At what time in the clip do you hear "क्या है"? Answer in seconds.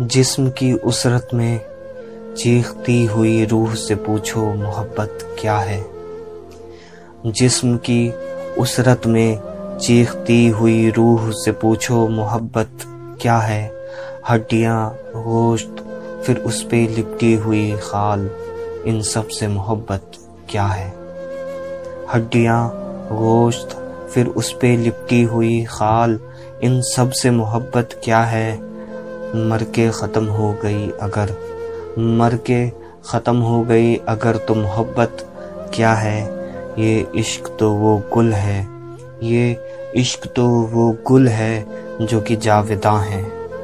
5.40-5.86, 13.20-13.72, 20.50-20.94, 28.04-28.75, 35.74-36.22